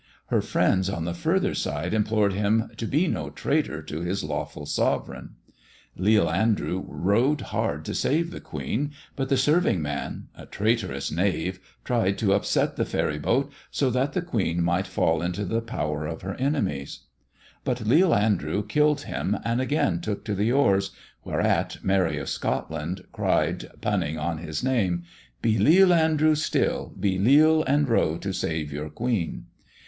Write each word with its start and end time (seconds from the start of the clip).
Her 0.29 0.41
friends 0.41 0.89
on 0.89 1.05
the 1.05 1.13
further 1.13 1.53
side 1.53 1.93
implored 1.93 2.33
him 2.33 2.71
to 2.77 2.87
be 2.87 3.05
no 3.07 3.29
traitor 3.29 3.83
to 3.83 4.01
his 4.01 4.23
lawful 4.23 4.65
sovereign. 4.65 5.35
Leal 5.95 6.27
Andrew 6.27 6.83
rowed 6.87 7.41
hard 7.41 7.85
to 7.85 7.93
save 7.93 8.31
the 8.31 8.39
Queen; 8.41 8.93
btit 9.15 9.27
the 9.29 9.37
serving 9.37 9.79
man, 9.79 10.27
a 10.35 10.47
traitorous 10.47 11.11
knave, 11.11 11.59
tried 11.83 12.17
to 12.17 12.33
upset 12.33 12.77
the 12.77 12.83
ferry 12.83 13.19
boat 13.19 13.51
so 13.69 13.91
that 13.91 14.13
the 14.13 14.23
Queen 14.23 14.63
might 14.63 14.87
fall 14.87 15.21
into 15.21 15.45
the 15.45 15.61
power 15.61 16.07
of 16.07 16.21
THE 16.21 16.29
dwarf's 16.29 16.37
chamber 16.39 16.43
19 16.43 16.45
her 16.47 16.47
enemies. 16.73 16.99
But 17.63 17.81
Leal 17.85 18.15
Andrew 18.15 18.65
killed 18.65 19.01
him 19.01 19.37
and 19.45 19.61
again 19.61 20.01
took 20.01 20.25
to 20.25 20.33
the 20.33 20.51
oars, 20.51 20.89
whereat 21.23 21.77
Mary 21.83 22.17
of 22.17 22.27
Scotland 22.27 23.01
cried, 23.11 23.69
punning 23.81 24.17
on 24.17 24.39
his 24.39 24.63
name, 24.63 25.03
* 25.21 25.41
Be 25.43 25.59
Leal 25.59 25.93
Andrew 25.93 26.33
still— 26.33 26.91
be 26.99 27.19
leal 27.19 27.61
and 27.65 27.87
row 27.87 28.17
to 28.17 28.33
save 28.33 28.73
your 28.73 28.89
Queen.' 28.89 29.45